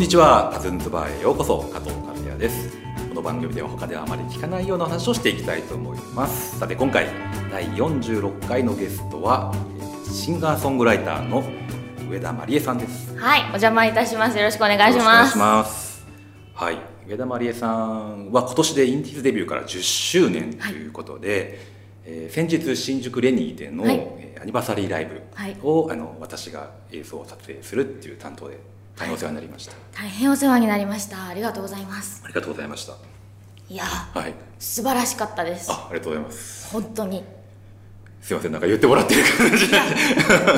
[0.00, 0.48] こんにちは。
[0.50, 1.58] カズンズバーへようこそ。
[1.70, 2.74] 加藤和也です。
[3.10, 6.58] この番組では他ではあまり聞かないような話をしていきたいと思います。
[6.58, 7.06] さて今回
[7.52, 9.54] 第46回のゲストは
[10.10, 11.44] シンガーソングライターの
[12.10, 13.14] 上田まりえさんです。
[13.18, 14.38] はい、お邪魔いたします。
[14.38, 15.34] よろしくお願いしよろます。
[15.34, 16.06] くお願いします。
[16.54, 16.78] はい。
[17.06, 21.60] 上田まりえさんは今年でインディーズデビューから10周年ということで、
[22.06, 23.96] えー先日新宿レニーでの、はい。
[23.96, 25.58] えーアニバーサリーライブはい。
[25.62, 28.56] を、あの私が映像を撮影するっていう担当で
[29.00, 31.26] 大変お世話になりました、大変お世話になりました。
[31.26, 32.20] ありがとうございます。
[32.22, 32.92] ありがとうございました
[33.70, 35.72] いや、はい素晴らしかったです。
[35.72, 37.24] あありがとうございます本当に。
[38.20, 39.86] すいませんなんか言ってもらってる感じでもう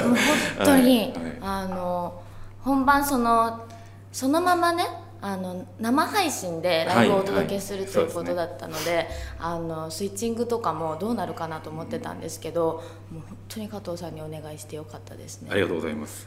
[0.08, 0.16] 本
[0.64, 2.20] 当に、はいはいあの
[2.62, 3.64] 本番その
[4.10, 4.84] そのままね。
[5.24, 9.06] あの生配信でライブをお届けする、はいということだったので
[9.38, 16.26] あのスイッチングとかもどうなるかなと思ってたんですけど、もう本当に加藤さんにお願いしてよかったですねありがとうございます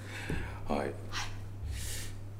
[0.69, 0.93] はい、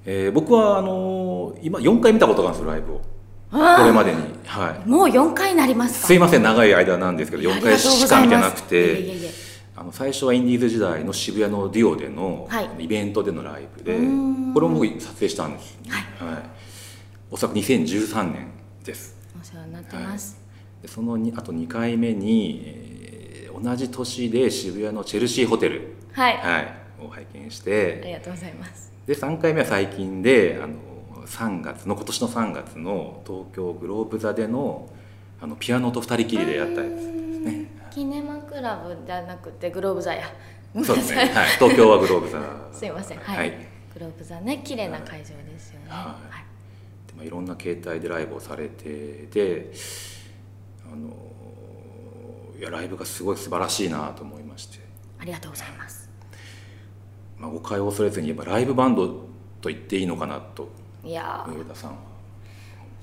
[0.05, 2.95] えー僕はあのー今4回見たことがあるんですよライブを。
[2.97, 3.03] こ
[3.51, 4.17] あれまでに。
[4.45, 4.89] はい。
[4.89, 6.07] もう4回になりますか？
[6.07, 9.15] すいません長い間なんですけど4回しか見てなくて
[9.75, 12.69] あの最初はインディーズ時代の渋谷のデュオでのはい。
[12.79, 13.93] イベントでのライブで、
[14.53, 16.03] これも僕撮影したんです、はい。
[17.31, 18.47] おそらく2013年
[18.83, 19.15] です。
[19.39, 20.37] お世話になってます、
[20.81, 23.15] でそのにあと2回目に、えー
[23.63, 30.75] 同じ年で渋谷のチェルシーホテル、はい、はい、を拝見しあてりがとうございますで3回目は最近であの
[31.25, 34.89] 3月の今年の3月の東京グローブ座での
[35.41, 37.65] あのピアノと二人きりでやったやつですね。
[37.91, 40.23] キネマクラブじゃなくてグローブ座や。
[40.83, 42.39] そうですね、はい、東京はグローブ座。
[42.71, 43.19] すいません。
[43.19, 43.51] はい、はい。
[43.93, 44.61] グローブ座ね。
[44.63, 45.87] 綺麗な会場ですよね。
[45.89, 45.97] はい。
[45.97, 46.45] はい。
[47.07, 49.71] でまあ、いろんな形態でライブをされてで
[50.91, 51.09] あの
[52.57, 54.79] いやライブがすごい素晴らしいなと思いまして、
[55.19, 56.04] ありがとうございます
[57.45, 59.07] まあ、誤解を恐れずに言えばライブバンド
[59.61, 60.67] と言っていいのかなと
[61.03, 61.45] いや。
[61.47, 61.97] ー上田さんは。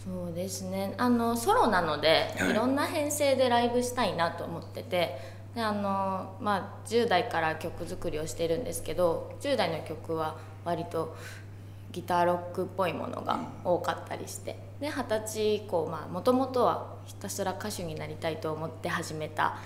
[0.05, 0.95] そうですね。
[0.99, 2.51] あのソロなので、はい。
[2.51, 5.21] い、ろんな編成でライブしたいなと思ってて
[5.55, 11.17] であの、まあ、10代から曲作りをしてるんですけど10代の曲は割と
[11.93, 19.59] ギターロックっぽいものが多かったりしてで二十歳以降もともとはひたすら歌手になりたいと思って始めた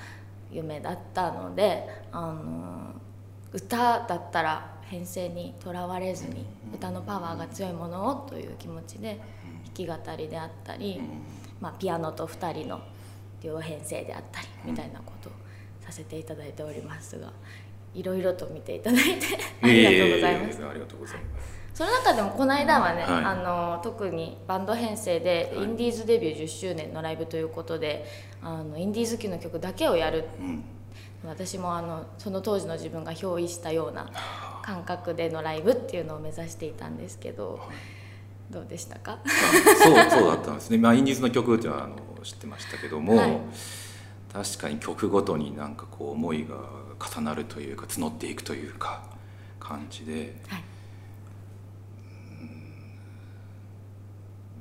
[0.50, 3.05] 夢だったのであの
[3.56, 6.44] 歌だったら編成にとらわれずに
[6.74, 9.18] 歌のパワーが強いものをという気持ちで
[9.74, 11.00] 弾き語りであったり、
[11.60, 12.80] まあ、ピアノと2人の
[13.42, 15.32] 両編成であったりみたいなことを
[15.80, 17.32] させていただいておりますが
[17.94, 19.26] いろいろと見ていただいて
[19.62, 20.60] ありがとうございます。
[20.60, 21.56] ええありがとうございます。
[21.72, 23.24] その中でもこの間はね、はい。
[23.24, 25.64] あの特にバンド編成ではい。
[25.64, 28.04] インディーズデビュー10周年のライブということで
[28.42, 30.64] あのインディーズ期の曲だけをやるうん
[31.26, 34.10] 私もあのその当時の自分が憑依したような
[34.62, 37.60] 感覚でのライブっていうのを目指していたんですけど
[38.50, 39.18] どうでしたか？
[39.24, 39.28] あ
[39.82, 43.38] そうそうだったんですね、まあ、インディーズの曲っていうのはあの知ってましたけども、はい。
[44.32, 46.56] 確かに曲ごとになんかこう思いが
[47.14, 49.02] 重なるというか募っていくというか
[49.58, 50.62] 感じではい。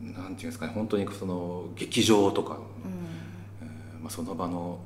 [0.02, 0.74] なんていうんですかね。
[0.74, 2.62] 本当にその劇場とか、うん。
[3.62, 4.80] えーまあ、その場の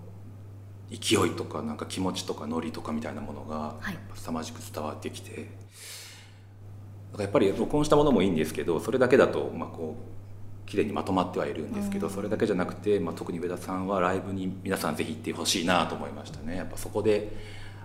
[0.92, 3.98] 勢いとかなんか気持ちとかノリとかみたいなものがはい。
[4.16, 5.48] 凄まじく伝わってきて、だか
[7.18, 12.14] らやっぱり録音したものもいいんですけどそれだけだとまあこう綺麗にまとまってはいるんですけど、うん。
[12.14, 16.58] それだけじゃなくて、まあ、特に上田さんはライブに皆さんぜひ行ってほしいなと思いましたね。
[16.58, 17.32] やっぱそこで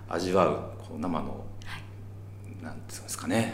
[0.07, 2.63] 味わうこう生のはい。
[2.63, 3.53] なんていうんですかね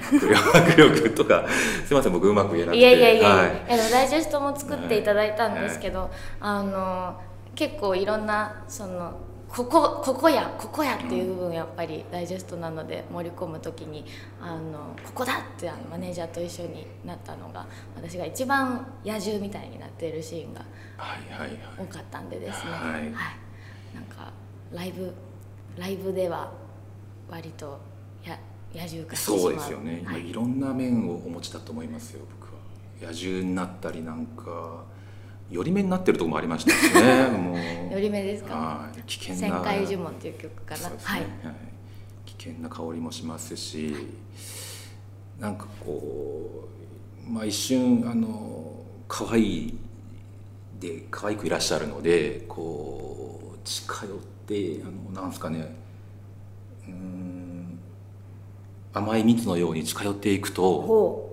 [0.53, 1.45] 迫力とか。
[1.85, 2.79] すいません僕うまく言えなくて。
[2.79, 3.47] いやいやいや、はい。
[3.47, 7.21] いやでもダイジェストも作っていただいたんですけど、あの
[7.55, 9.13] 結構いろんなその
[9.53, 14.05] ここここやここやっていう部分やっぱりダイジェストなので盛り込む時に
[14.39, 20.61] あのここだってあのマネージャーと一緒になったのが私が一番野獣みたいになっているシーンが
[21.77, 23.11] 多かったんでですね、はい。
[23.93, 24.31] なんか
[24.71, 25.13] ライブ
[25.77, 26.53] ライブでは
[27.29, 27.77] 割と
[28.25, 28.39] や
[28.73, 30.29] 野獣化してそうですよね、はい。
[30.29, 33.11] い、ろんな面をお持ちだと思いますよ僕は。
[33.11, 34.85] 野獣になったりなんか
[35.51, 37.93] 寄り目になってるところもありましたしねもう。
[37.93, 38.55] 寄り目ですか？
[38.55, 39.03] はい。
[39.03, 40.95] 危険旋な回呪文っていう曲かな、ね。
[41.03, 41.19] はい。
[41.19, 41.29] はい。
[42.25, 43.95] 危険な香りもしますし
[45.39, 46.69] なんかこ
[47.27, 48.73] うまあ一瞬あの
[49.07, 49.77] 可愛い
[50.79, 54.17] で可愛くいらっしゃるのでこう近寄っ
[54.47, 55.75] てあのなんですかね。
[56.87, 57.79] うーん。
[58.93, 61.30] 甘い蜜のように近寄っていくとほ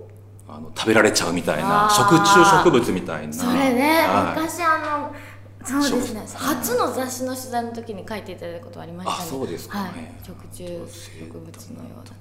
[0.49, 3.29] あの食べられちゃうみたいな食虫植物みたいな。
[3.29, 4.39] うそれね、はい。
[4.39, 5.15] 昔あの
[5.63, 9.19] そうですね初の雑誌の取材の時に書いていただいたことありましたね。
[9.21, 9.83] あそうですか。
[9.83, 12.13] ねはい、食虫植物のようなど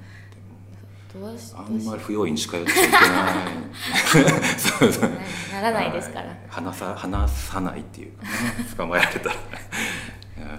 [1.21, 5.11] どうしあんしまり不用意に近寄っちゃいけないそうそう
[5.53, 8.03] なならないですからはい話さ話さないって？
[8.03, 8.31] いうかね
[8.77, 9.35] 捕まえられたら、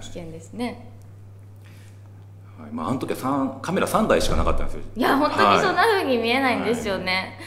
[0.00, 0.90] 危険ですね
[2.58, 7.42] はいまあ、あの時は三カメラ3台しかなかったんですよいや本当にそんなは風に見えないんですよね、い、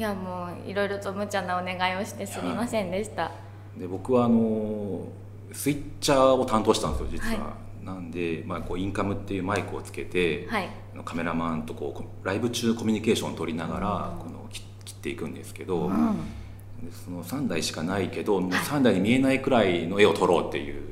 [0.00, 3.32] やもういろいろと無茶なお願いをしてすみませんでした、
[3.76, 5.06] いで僕はあの
[5.52, 10.68] スイッチャーを担当したんですよ実は、はなんで、まあ、こうインカムっていうマイクをつけて、はい。
[11.04, 14.18] カメラマンとこうこライブ中コミュニケーションを取りながらうん。
[14.18, 16.16] この切切っていくんですけど、うん。
[16.82, 20.82] でその3台しかないけどもう3台に見えないくらいの絵を撮ろうっていう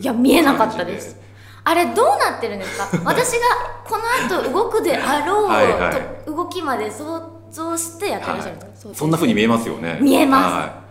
[0.00, 1.14] いや見えなかったです。
[1.14, 1.22] 感
[1.62, 2.88] あれどうなってるんですか？
[3.04, 3.38] 私が
[3.84, 6.24] この後動くであろうはいはい。
[6.24, 9.98] と動きまで想像してやってらっしゃるんですか、はい、そんなふうに見えますよね。
[10.00, 10.54] 見えます。
[10.54, 10.82] は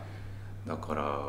[0.66, 1.20] い、だから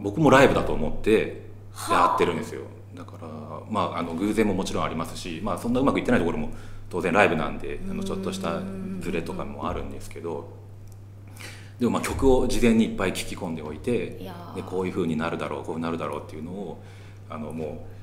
[0.00, 1.42] 僕もライブだと思って
[1.90, 2.62] やってるんですよ。
[2.94, 3.28] だから
[3.70, 6.50] まああの偶然ももちろんありますし、まあ、そんなうまくいってないところも
[6.90, 8.60] 当然ライブなんであのちょっとした
[9.00, 10.48] ズレとかもあるんですけど
[11.78, 14.20] でもまあ曲を事前にいっぱい聞き込んでおいて
[14.54, 16.82] でこういうふうになるだろうこうなるだろうっていうのを
[17.28, 17.93] あのもう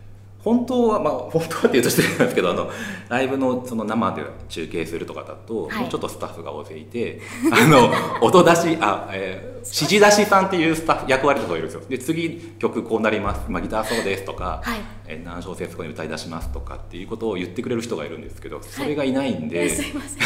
[0.43, 2.69] 本当はまあ本当はっていうと失礼なんですけどあの
[3.09, 5.79] ライブのその生で中継するとかだと、はい。
[5.81, 7.21] もうちょっとスタッフが大勢いて
[7.51, 7.91] あの
[8.21, 11.87] 音出しあ、えー指示出しさんっていうスタッフ役割の人がいるんですよ。
[11.87, 14.79] で次曲こうなります、まあ、ギターそうですとか、はい。
[15.05, 19.69] えー何小節ここに歌い出しますとかっていうことを言ってくれる人がいるんですけどそれがいないんで、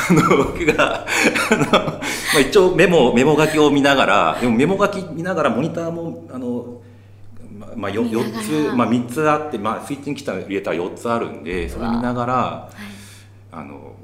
[0.09, 1.05] あの僕が
[1.51, 1.99] あの、ま
[2.37, 6.81] あ、一応メモメモ書きを見ながらでもメモ書き見ながらモニターもあの
[7.57, 8.29] ままあ、よ見ながら。
[8.31, 12.75] 4つ、まあ、3つあって、まあ、スイッチに来た入れたら4つあるんでそれ見ながらはい。
[13.51, 13.95] あの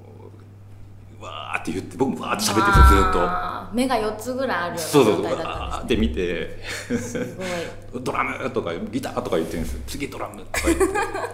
[1.20, 3.10] わーって言って僕もわーって喋ってるんですよずー。
[3.10, 3.14] っ
[3.70, 3.76] と。
[3.76, 6.58] 目が4つぐらいあるよそうそうそうわーって見て。
[8.04, 9.82] ドラムとかギターとか言ってるんですよ。
[9.88, 10.86] 次ドラムとか言って。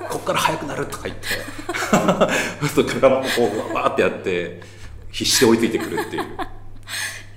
[0.09, 1.27] こっから速くなるとか言って。
[2.61, 4.61] そうするとカメラマンもこうわーってやって
[5.11, 6.23] 必死で追いついてくるっていう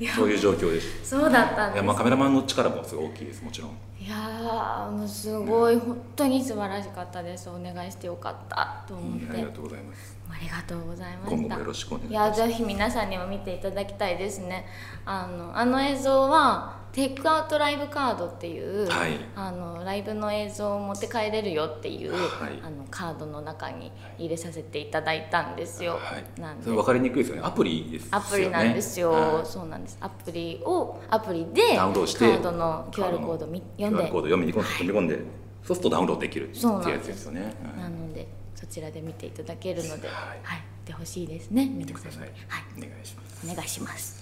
[0.09, 1.85] そういう状況でしそうだったんです。
[1.85, 3.71] まあカメラマンの力もすごい大きいですもちろん。
[4.01, 5.77] いやーもうすごい。
[5.77, 7.51] 本当に素晴らしかったです。
[7.51, 9.31] お願いしてよかったと思って。
[9.31, 10.17] ありがとうございます。
[10.31, 11.31] ありがとうございました。
[11.31, 12.41] 今後もよろしくお願いいします。
[12.41, 14.65] やぜひ皆さんにも見ていただきたいですね。
[15.05, 19.19] あのあの映像はテイクアウトライブカードっていう、はい。
[19.37, 22.21] あのライブの映像を持って帰れるよっていう、はい。
[22.63, 26.41] あのカードの中に入れさせていただいたんですよ、はい。
[26.41, 26.71] なんで。
[26.71, 27.43] 分かりにくいですよね。
[27.45, 28.11] アプリですよね。
[28.13, 29.47] アプリなんですよ、はい。
[29.47, 29.99] そうなんです。
[30.01, 35.19] アプリをアプリでダウンロードしてカードの QR コードみ読ん QR でコード読みに込んで読み込んで。
[35.63, 37.55] そうするとダウンロードできるっていうやつですよね。
[37.77, 37.91] はない。
[37.91, 40.39] のでそちらで見ていただけるので、ははい。
[40.39, 40.41] い、
[40.81, 41.67] 見てほしいですね。
[41.67, 42.23] 見てください。
[42.23, 42.33] はい、
[42.77, 43.47] お願いします。
[43.51, 44.20] お願いします。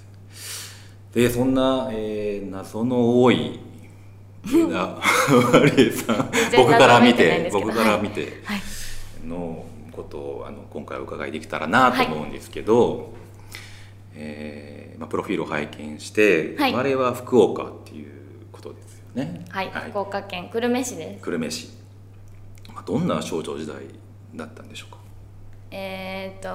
[1.14, 3.60] でそんな、えー、謎の多い
[4.44, 4.99] 上田
[5.52, 8.60] マリエさん僕から見て僕から見てはい、
[9.26, 13.12] のことをあの今回お伺いできたらなと思うんですけど、
[14.14, 16.70] えーまあ、プロフィールを拝見して、はい。
[16.72, 18.12] 生まれは福岡っていう
[18.52, 19.44] ことですよね。
[19.49, 21.25] はい、福岡県久留米市です。
[21.25, 21.70] 久留米市、
[22.72, 23.76] まあ、どんな少女時代
[24.34, 24.99] だったんでしょうか？
[25.70, 26.49] えっ、と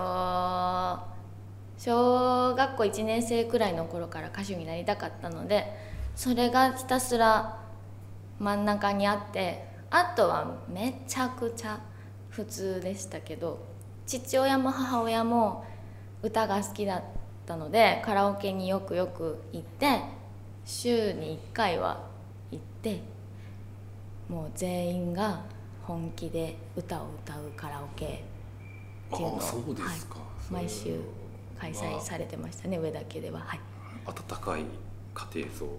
[1.84, 5.68] 小学校1年生くらいの頃から歌手になりたかったので
[6.16, 7.60] それがひたすら
[8.40, 11.82] 真ん中にあってあとはめちゃくちゃ
[12.30, 13.60] 普通でしたけど
[14.08, 15.66] 父親も母親も
[16.22, 17.04] 歌が好きだっ
[17.46, 20.04] たのでカラオケによくよく行って
[20.64, 22.08] 週に1回は
[22.50, 23.02] 行って
[24.30, 25.42] もう全員が
[25.82, 29.42] 本気で歌を歌うカラオケっていうのを
[30.50, 31.02] 毎週
[31.64, 33.40] 開催されてましたね上田家では。
[33.46, 33.60] はい。
[34.06, 34.66] 温かい
[35.14, 35.70] 家庭層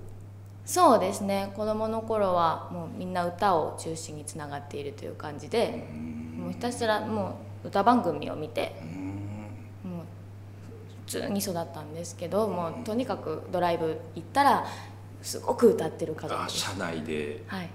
[0.64, 1.52] そうですね。
[1.54, 5.86] 子供の頃はもうみんな歌を中心につながっているという感じで
[6.38, 8.84] もうひたすらもう歌番組を見てう
[9.86, 9.90] ん。
[9.90, 10.04] もう
[11.06, 14.64] 普通に育ったんですけどもうとにかくドライブ行ったら
[15.20, 17.68] すごく歌ってる家族車内ではい。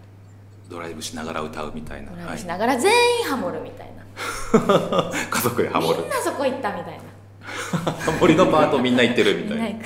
[0.68, 4.04] ドライブしながら歌うみたいな、ドライはいブしながら全員ハモるみたいな、
[5.28, 6.02] 家族でハモる。
[6.04, 7.04] みんなそこ行ったみたいな
[7.78, 9.80] ハモリのパートみんな行ってるみたいな。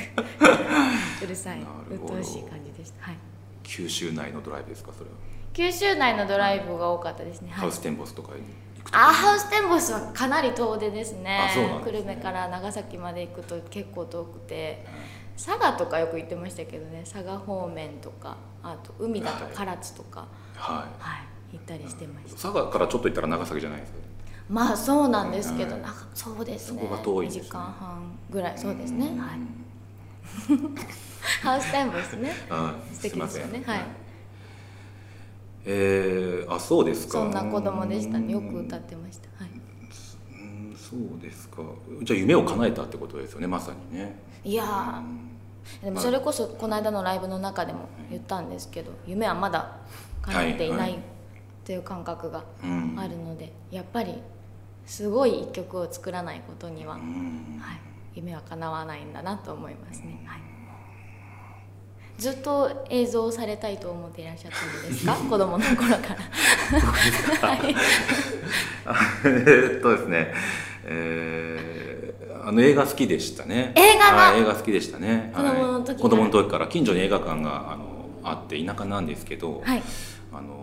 [1.23, 1.59] うるさい。
[1.59, 2.13] なるほど。
[2.15, 3.05] 鬱陶しい感じでした。
[3.05, 3.17] はい。
[3.63, 5.15] 九州内のドライブですかそれは、
[5.53, 7.59] 九州内のドライブが多かったですね、はい。
[7.61, 8.41] ハウステンボスとかに
[8.77, 11.39] 行くとあハウステンボスはかなり遠出ですね。
[11.85, 14.85] 久留米から長崎まで行くと結構遠くて。
[15.35, 17.03] 佐賀とかよく行ってましたけどね。
[17.11, 20.27] 佐賀方面とかあと海だと唐津とか。
[20.55, 21.15] はは
[21.51, 22.41] い、行ったりしてまいした。
[22.43, 23.97] 佐賀からちょっと行ったら長崎じゃないですか？
[24.53, 26.81] まあそうなんですけど、はいなんかそうですね。
[26.81, 27.27] そこね。
[27.27, 28.57] 2時間半ぐらい。
[28.57, 29.07] そうですね。
[29.07, 29.17] うん。
[29.19, 29.39] はい。
[31.41, 32.31] ハウステンボスね。
[32.49, 32.95] はい。
[32.95, 33.63] 素敵ですよね。
[33.65, 33.79] はい。
[35.65, 37.13] えー、あそうですか。
[37.13, 38.31] そんな子供でしたね。
[38.31, 39.43] よく歌ってました。
[39.43, 39.51] はい。
[39.51, 41.63] うんそそうですか。
[42.03, 43.47] じゃあ夢を叶えたってことですよね。
[43.47, 44.19] まさにね。
[44.43, 45.83] いやー。
[45.85, 49.77] でもそれこそこの間のライブの中でも言ったんですけど夢はまだ
[50.21, 50.99] 叶っていなはいはい。
[50.99, 50.99] い
[51.65, 52.95] という感覚がうん。
[52.99, 54.21] あるのでやっぱり
[54.85, 57.61] すごい一曲を作らないことには、うはい、ん
[58.15, 60.41] 夢は叶わないんだなと思いますね、はい、
[62.17, 65.13] ずっと映像をされたいと思っていらっしゃったんですか？
[65.29, 67.47] 子供の頃から。
[67.47, 67.75] はい。
[69.25, 70.33] えーっとですね、
[70.85, 71.93] えー
[72.45, 73.71] あの映画好きでしたね。
[73.73, 75.31] 映画映画好きでしたね。
[75.33, 75.93] 子供の時から。
[75.93, 75.97] はい。
[75.97, 77.85] 子供の時から近所に映画館があの
[78.21, 79.81] あって田舎なんですけど、はい。
[80.33, 80.62] あの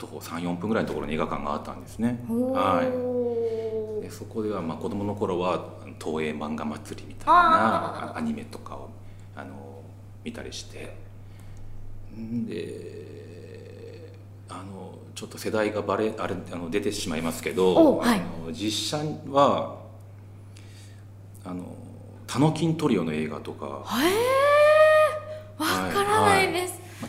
[0.00, 2.24] 徒歩34分ぐらいのところに映画館があったんですね。
[2.28, 2.86] おはい。
[2.86, 5.62] ーでそこではまあ子供の頃は
[6.02, 8.90] 東映漫画祭りみたいなアニメとかを
[9.36, 9.82] あの
[10.24, 10.96] 見たりして。
[12.16, 14.12] んで
[14.48, 18.20] あのちょっと世代がバレあれあの出てしまいますけど、おはい。
[18.20, 18.98] あの実写
[19.30, 19.78] は
[21.44, 21.76] あの
[22.26, 24.49] タノキントリオの映画とかへえ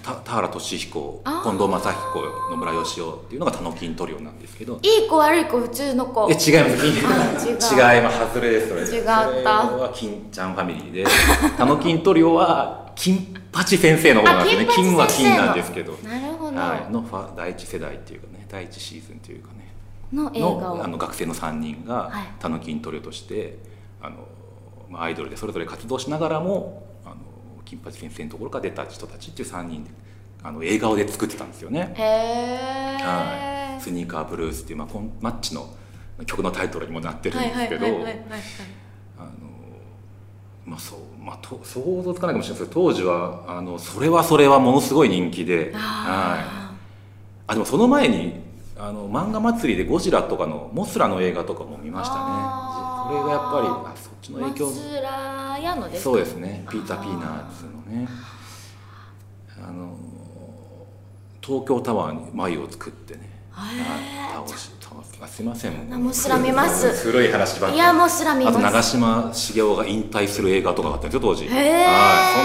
[0.04, 4.80] 田原俊彦近藤正彦野村義雄っていうのがタノキントリオなんですけど。
[4.82, 6.30] いい子悪い子普通の子。
[6.30, 6.82] え違います。
[6.82, 7.96] あ違う。
[7.96, 8.20] 違います。
[8.20, 8.82] 外れですそれ。
[8.82, 9.70] 違った。
[9.70, 11.06] それは金ちゃんファミリーで。
[11.58, 14.68] タノキントリオは金八先生の方なんですね。
[14.70, 15.94] あ金は金なんですけど。
[16.04, 19.74] なるほど、はい、のファ第一世代っていうかね第一シーズンというかね。
[20.12, 22.28] の映画あの学生の3人がはい。
[22.40, 23.60] タノキントリオとして
[24.02, 24.28] あの、
[24.90, 26.91] まあ、アイドルでそれぞれ活動しながらも
[27.72, 29.92] 金八先生のところから出た人たちっていう3人で
[30.44, 31.94] あの映画で作ってたんですよね。
[31.96, 35.70] はい、スニーカーブルースっていう、まあ、コンマッチの
[36.26, 37.90] 曲のタイトルにもなってるんですけどあ
[39.24, 39.30] の
[40.66, 46.74] まあそうまあ、と想像つかないかもしれないですけど当時はあのそれはそれはものすごい人気で、はい、あ
[47.48, 48.42] あでもその前に
[48.78, 52.22] あの漫画祭りでゴジラとかのモスラの映画とかも見ましたね。
[53.08, 56.04] それがやっぱりちのー影響松浦屋のですか？
[56.04, 56.66] そうですね。
[56.70, 58.08] ピーター・ピーナッツのね。
[59.64, 59.96] あの
[61.42, 63.30] 東京タワーに眉を作ってね、
[64.34, 65.74] 倒し倒すあすいません。
[65.92, 66.92] あモスラ見ます。
[67.04, 67.76] 古い話ばっかり。
[67.76, 71.48] いやもうすら見あとます長嶋茂雄が引退する映画とかがあったんですよ当時。
[71.48, 71.56] はい。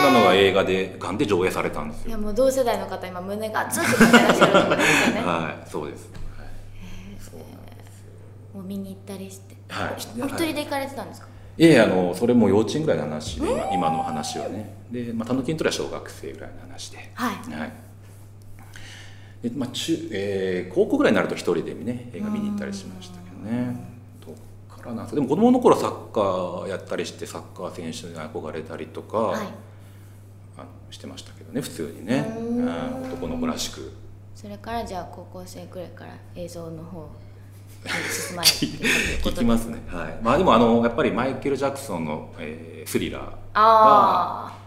[0.04, 2.08] そんなのが映画でガンで上映されたんですよ。
[2.08, 5.08] いやもう同世代の方今胸が熱って感じてらっしゃるところです。
[5.10, 6.08] よね はいそうです、
[8.54, 9.56] もう見に行ったりして。
[9.68, 9.94] はい。
[9.94, 11.26] お一人で行かれてたんですか？
[11.26, 11.30] い
[11.64, 14.74] やいやあのそれも幼稚園ぐらいの話で今今の話はね。
[14.90, 17.10] で、まあ、たぬきんとりは小学生ぐらいの話で。
[17.14, 17.34] はい。
[17.58, 17.72] はい。
[19.42, 23.76] でまあ中えー高校ぐらいになると一人でね映画見に行ったりしましたけどね。
[24.24, 24.34] どっ
[24.76, 25.14] からなんですか。
[25.16, 29.46] でも子供の頃サッカーやったりしてサッカー選手に憧れたりとか、はい。
[30.58, 32.34] あのしてましたけどね普通にね。
[32.38, 32.66] ううん。
[32.66, 33.92] ん男の子らしく。
[34.34, 37.06] それからじゃあ高校生くらいから映像の方に
[38.10, 39.82] 進まれていたということでますね。
[39.88, 40.18] はい。
[40.22, 44.58] まあでもあのやっぱりマイケル・ジャクソンの、えースリラーは、あ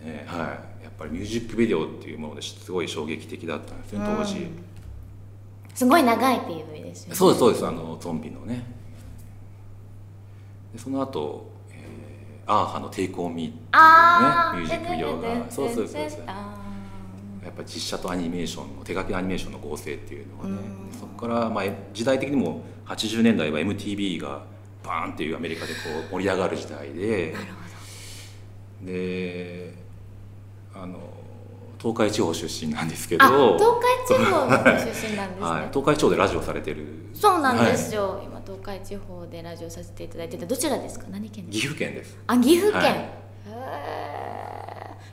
[0.00, 0.48] えーはい、
[0.84, 4.44] やっぱりミュージックビデオっていうものですごい衝撃的だったんですね当時、うん。
[4.46, 4.46] あ
[5.74, 7.14] すごい長い PV ですよね。
[7.14, 7.66] そうですそうです。
[7.66, 8.64] あのゾンビのね。
[10.72, 15.50] でその後、えーアーハの「テイクオンミー」っていうねミュージックビデオが。
[15.50, 16.65] そうそうそうそうあ
[17.46, 20.56] やっぱ実写とアニメーションの手書きアニメーションの合成っていうのがね
[20.92, 20.98] うん。
[20.98, 24.42] そこからまあ時代的にも80年代は MTV が
[24.84, 27.34] バーンっていうアメリカでこう盛り上がる時代で
[28.82, 29.74] で
[30.74, 30.98] あの
[31.78, 33.24] 東海地方出身なんですけど
[33.58, 36.86] 東海地方出身なんですね、はい、東海地方でラジオされてる。
[37.14, 41.06] そうなんですよ、今東海地方でラジオさせていただいててどちらですか？
[41.10, 41.60] 何県ですか？
[41.60, 42.18] 岐阜県です。
[42.26, 43.00] あ岐阜県、はい。
[43.00, 44.05] へー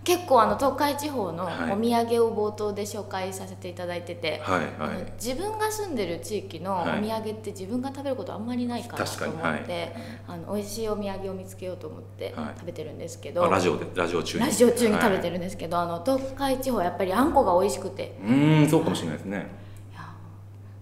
[0.04, 1.72] 結構あの東海地方のはい。
[1.72, 5.14] お土産を冒頭で紹介させていただいてて、はいはい。
[5.22, 7.02] 自分が住んでる地域のおはい。
[7.02, 9.94] 土産って自分が食べることあんまりないかなと思って、はい。
[10.28, 12.60] あの美味しいお土産を見つけようと思ってはい。
[12.60, 14.46] 食べてるんですけど、あラジオでラジオ中に。
[14.46, 18.18] ラジオ中に食べてる、るんですけど、あの東海地方やっぱりあんこが美味しくて。
[18.24, 19.48] うーんそうかもしれないですね。
[19.92, 20.02] いや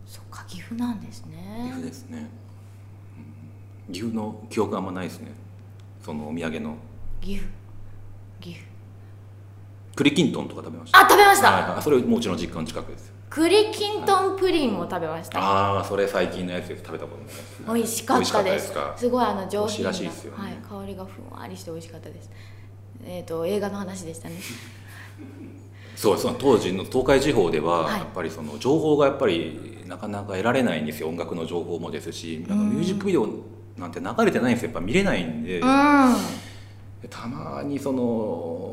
[0.06, 1.64] そっか岐阜なんですね。
[1.66, 2.30] 岐阜ですね、
[3.88, 3.94] うん。
[3.94, 5.32] 岐阜の記憶あんまないですね。
[6.04, 6.76] そのお土産の。
[7.22, 7.50] 岐阜
[10.02, 10.98] 栗きんとんとか食べました。
[10.98, 13.14] あ食べました、はいはい、それもうちの実家の近くです。
[13.30, 15.40] 栗きんとんプリンを食べました。
[15.40, 16.84] ああそれ最近のやつです。
[16.84, 18.68] 食べたことない美味しかったです。
[18.68, 19.98] すすごいあの上品なね。
[20.36, 22.32] はい、香りがふんわりして美味しかったです。
[23.06, 24.38] えっ、と映画の話でしたね。
[25.96, 28.00] そうその当時の東海地方では、はい。
[28.00, 31.10] やっぱりその情報がやっぱりなかなか得られないんですよ。
[31.10, 33.30] 音楽の情報もですしあのミュージックビデオ
[33.78, 34.72] なんて流れてないんですよ。
[34.72, 36.16] やっぱ見れないんで、うん。
[37.10, 38.71] たまにその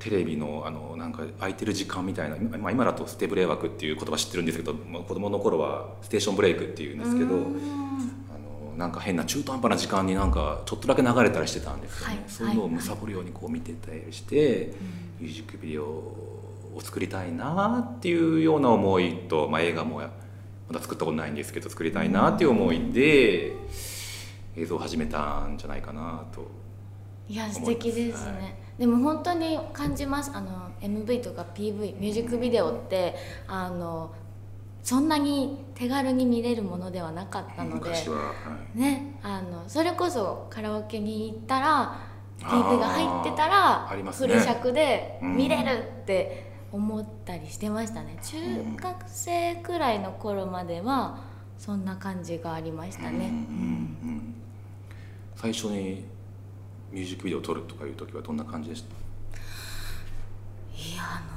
[0.00, 7.36] テレビのあのなんか空いてる時間みたいな、まあ、今だとステブレー枠っていう言葉知ってるんですけど、まあ、子供の頃はステーションブレイクっていうんですけど、
[8.76, 12.24] なんか変な中途半端な時間になんかちょっとだけ流れたりしてたんですよね、はい。
[12.26, 14.72] そういうのをむさぼるようにこう見てたりして、
[15.20, 20.10] ミュージックビデオを作りたいなっていうような思いと、まあ、映画もま
[20.72, 23.52] だ作ったことないんですけど作りたいなっていう思いで
[24.56, 26.48] 映像を始めたんじゃないかなと
[27.30, 28.54] いや素敵ですね、はい。
[28.80, 30.32] でも本当に感じます。
[30.34, 33.14] あの MV とか PV ミュージックビデオって
[33.46, 34.12] あの
[34.82, 38.32] そんなに手軽に見れるものではなかったので昔は、は
[38.74, 38.78] い。
[38.80, 42.00] ねあのそれこそカラオケに行ったら
[42.40, 44.10] PV が入ってたらね。
[44.10, 45.36] フル尺でうん。
[45.36, 48.18] 見れるって思ったりしてましたね。
[48.24, 48.38] 中
[48.76, 51.20] 学生くらいの頃までは
[51.58, 53.08] そんな感じがありましたね。
[53.10, 54.34] うんうんうん。
[55.36, 56.09] 最初に
[56.90, 58.88] ミュージックビデオを撮るとかいう時はどんな感じでした？
[60.76, 61.30] いやあの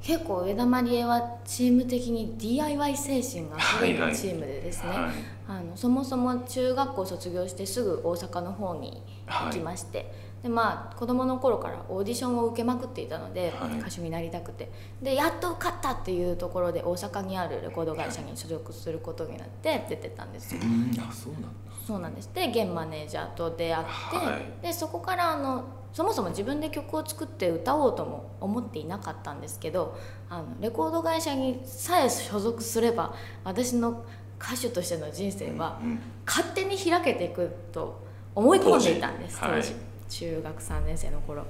[0.00, 5.12] 結構上田まりえはチーム的に DIY 精神があふれはいチームでですね、はい
[5.46, 10.10] あのそもそも中学校卒業してすぐ大阪の方に行きまして、
[10.42, 13.78] でまあ子供の頃からオーディションを受けまくっていたので、はい。
[13.78, 14.70] 歌手になりたくて。
[15.02, 20.62] でやっと受かったっていうところで大阪にあるレコード会社に所属することになって出てたんですよ。
[20.62, 20.98] うん。
[20.98, 21.48] あそうなんだ
[21.86, 22.30] そうなんです。
[22.32, 24.62] で現マネージャーと出会って、はい。
[24.62, 29.96] でそこからあのそもそも自分で曲を作って歌おうとも思っていなかったんですけど
[30.28, 33.14] あのレコード会社にさえ所属すれば
[33.44, 34.04] 私の
[34.40, 38.02] 歌手としての人生はうん勝手に開けていくと
[38.34, 39.38] 思い込んでいたんです。
[39.40, 41.44] 当時,、はい中学3年生の頃。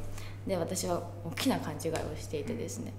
[0.47, 2.93] で私は大きな勘違いをしていてですね。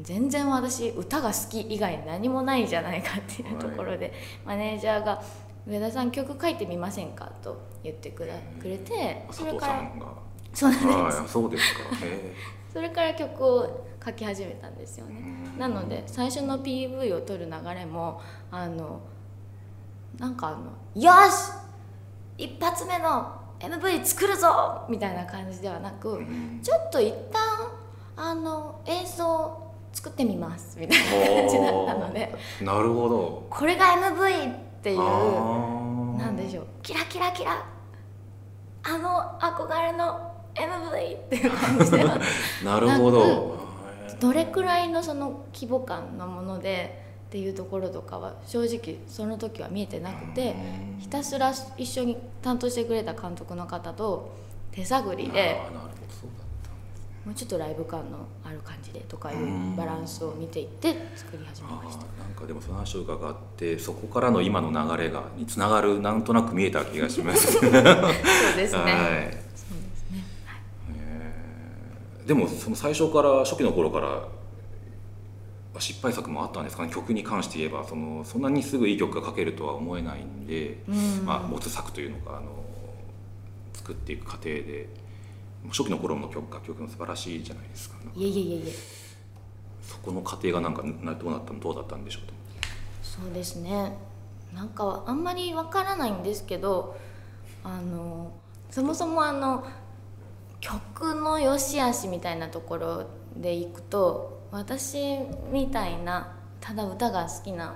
[0.00, 4.12] 全然私歌が好き以外何もないじゃないかっていうところで、
[4.46, 5.20] マネージャーが
[5.66, 9.82] 「上田さん曲書いてみませんか?」と言ってくれてそれから
[10.54, 11.18] そうなんです。
[11.18, 11.80] はいそうですか。
[12.02, 12.34] へ
[12.72, 15.22] それから曲を書き始めたんですよね。
[15.54, 15.58] うん。
[15.58, 19.00] なので最初の PV を撮る流れもあの
[20.18, 20.58] なんかあの
[20.94, 21.52] 「よし!
[22.36, 26.20] 一発目の MV 作るぞ!」みたいな感じではなく、
[26.62, 27.68] ちょっと一旦
[28.16, 29.58] あの映像
[29.92, 30.78] 作ってみます。
[30.78, 32.34] みたいな感じだったので。
[32.62, 33.46] なるほど。
[33.50, 34.98] これが MV っていう
[36.18, 36.66] なんでしょう。
[36.82, 37.64] キラキラキラ。
[38.84, 42.18] あの憧れの MV っていう感じでは
[42.64, 43.58] なるほど。
[44.20, 50.56] どれくらいのその規模感のものでっていうところとかは正直その時は見えてなくて
[50.94, 54.30] うんひたすら一緒に担当してくれた監督の方と
[54.72, 55.60] 手探りで
[57.28, 62.04] もうちょっとライブ感のある感じでとかいううんバランスを見ていって作り始めあました。
[62.04, 67.76] ーなんかでもその話を伺ってそこからの今の流れがにつながるなんとなく見えた気がします そうですね。
[67.76, 67.92] はい
[68.56, 68.80] そうです
[70.10, 70.24] ね。
[70.46, 70.60] はい
[70.90, 74.26] えーでもその最初から初期の頃から
[75.78, 82.64] 失敗作もあったんですかね曲に関して言えばそのそんなにすぐいい曲が書けるとは思えないんで、うんまあ、没作というのかあの
[83.74, 84.88] 作っていく過程で
[85.66, 87.96] 初期の頃の曲楽曲も素晴らしいじゃないですか。
[88.14, 88.72] いえいえいえいえ。
[89.82, 92.34] そこの過程がなんかなどうなったのどうだったんでしょうと。
[93.02, 93.96] そうですね。
[94.54, 96.96] なんかあんまりわからないんですけど
[97.64, 98.32] あの
[98.70, 99.66] そもそもあの
[100.60, 105.18] 曲の良し悪しみたいなところでいくと私
[105.52, 107.74] みたいなただ歌が好きな、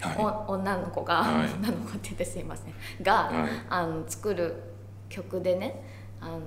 [0.00, 1.48] はお女の子が、はい。
[1.60, 2.74] 女の子って言ってすいません。
[3.02, 3.50] が、はい。
[3.68, 4.73] あの作る
[5.14, 5.82] 曲でね
[6.20, 6.40] あの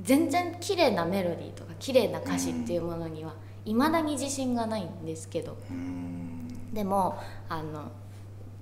[0.00, 5.56] 全然綺麗なメロディーとか綺麗な歌詞っていうものにはいまだに自信がないんですけど。
[6.72, 7.90] でもあの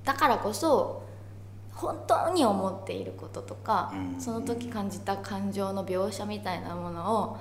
[0.04, 1.02] だからこそ
[1.72, 4.20] 本当に思っていることとか、うん。
[4.20, 7.38] その時感じた感情の描写みたいなものを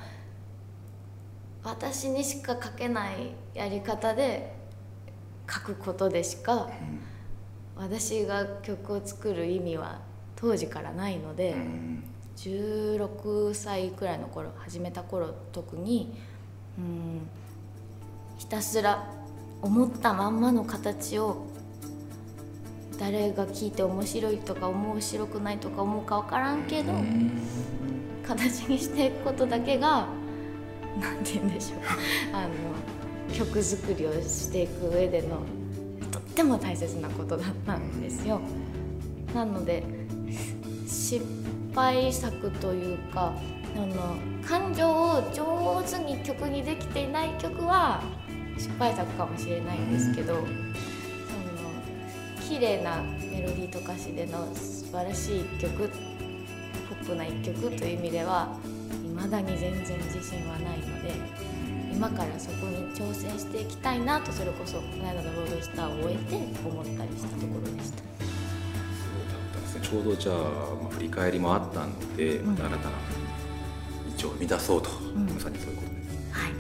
[1.64, 4.56] 私にしか書けないやり方で
[5.50, 6.70] 書くことでしか
[7.76, 10.00] 私が曲を作る意味は
[10.36, 12.04] 当時からないので、うん。
[12.36, 16.14] 16歳くらいの頃始めた頃特に
[16.78, 17.22] うん
[18.38, 19.10] ひたすら
[19.62, 21.46] 思ったまんまの形を
[23.00, 27.32] 誰が聞いて面白いとか面白くないとか思うか分からんけど、うん。
[28.26, 30.08] 形にしていくことだけが
[31.00, 31.80] 何て言うんでしょう。
[32.34, 32.54] あの
[33.34, 35.40] 曲作りをしていく上での
[36.12, 38.40] とっても大切なことだったんですよ。
[39.34, 39.84] なので
[41.06, 41.24] 失
[41.76, 43.32] 敗作というか
[43.76, 48.02] あの感情を上手に曲にできていない曲は
[48.58, 50.48] 失敗作かもしれないんですけど、その
[52.50, 58.58] 綺麗なメロディーと歌詞での素晴らしい一曲ポップな一曲という意味では
[59.04, 61.12] 未だに全然自信はないので
[61.94, 66.36] 今からそこに挑戦していきたいなとそれこそこの間のロードスターを終えて
[66.68, 68.25] 思ったりしたところでした。
[69.96, 72.52] ょうどじゃあ、まあ、振り返りもあったので、うん。
[72.52, 72.92] また新たな
[74.18, 75.30] 道を生み出そうと、ん。
[75.30, 76.32] まさにそういうことです。
[76.32, 76.52] はい。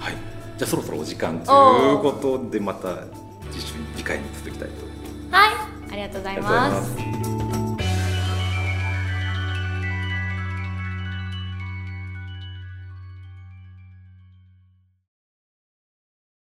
[0.00, 0.14] はい、
[0.56, 3.04] じゃあそろそろお時間ということでまた
[3.50, 4.98] 次週次回に続きたいと思い
[5.30, 5.34] ます。
[5.34, 5.92] はい。
[5.92, 7.07] ありがとうございます。